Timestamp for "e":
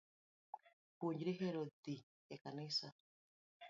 2.35-2.43